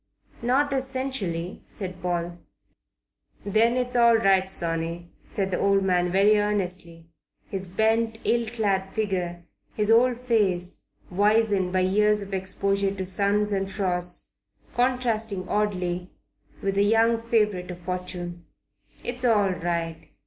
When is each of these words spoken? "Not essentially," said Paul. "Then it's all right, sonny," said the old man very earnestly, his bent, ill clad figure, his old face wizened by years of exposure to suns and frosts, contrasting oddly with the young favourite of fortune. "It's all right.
"Not 0.41 0.73
essentially," 0.73 1.61
said 1.69 2.01
Paul. 2.01 2.39
"Then 3.45 3.77
it's 3.77 3.95
all 3.95 4.15
right, 4.17 4.49
sonny," 4.49 5.11
said 5.31 5.51
the 5.51 5.59
old 5.59 5.83
man 5.83 6.11
very 6.11 6.39
earnestly, 6.39 7.11
his 7.45 7.67
bent, 7.67 8.17
ill 8.25 8.47
clad 8.47 8.91
figure, 8.95 9.45
his 9.75 9.91
old 9.91 10.19
face 10.21 10.79
wizened 11.11 11.71
by 11.71 11.81
years 11.81 12.23
of 12.23 12.33
exposure 12.33 12.89
to 12.91 13.05
suns 13.05 13.51
and 13.51 13.69
frosts, 13.69 14.31
contrasting 14.73 15.47
oddly 15.47 16.09
with 16.63 16.73
the 16.73 16.83
young 16.83 17.21
favourite 17.21 17.69
of 17.69 17.77
fortune. 17.81 18.45
"It's 19.03 19.23
all 19.23 19.51
right. 19.51 20.09